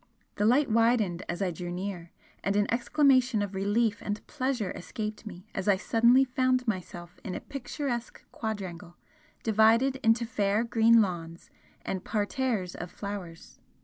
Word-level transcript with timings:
The 0.37 0.45
light 0.47 0.67
widened 0.67 1.21
as 1.29 1.43
I 1.43 1.51
drew 1.51 1.69
near, 1.69 2.09
and 2.43 2.55
an 2.55 2.65
exclamation 2.73 3.43
of 3.43 3.53
relief 3.53 4.01
and 4.01 4.25
pleasure 4.25 4.71
escaped 4.71 5.27
me 5.27 5.47
as 5.53 5.67
I 5.67 5.77
suddenly 5.77 6.25
found 6.25 6.67
myself 6.67 7.19
in 7.23 7.35
a 7.35 7.39
picturesque 7.39 8.25
quadrangle, 8.31 8.97
divided 9.43 9.97
into 9.97 10.25
fair 10.25 10.63
green 10.63 11.03
lawns 11.03 11.51
and 11.85 12.03
parterres 12.03 12.73
of 12.73 12.89
flowers. 12.89 13.59